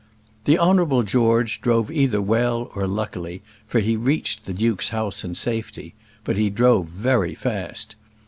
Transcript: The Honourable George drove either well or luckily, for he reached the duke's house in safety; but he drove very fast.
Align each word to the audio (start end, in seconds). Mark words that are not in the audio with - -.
The 0.45 0.57
Honourable 0.57 1.03
George 1.03 1.61
drove 1.61 1.91
either 1.91 2.23
well 2.23 2.71
or 2.73 2.87
luckily, 2.87 3.43
for 3.67 3.77
he 3.81 3.95
reached 3.95 4.45
the 4.45 4.53
duke's 4.53 4.89
house 4.89 5.23
in 5.23 5.35
safety; 5.35 5.93
but 6.23 6.37
he 6.37 6.49
drove 6.49 6.87
very 6.87 7.35
fast. 7.35 7.95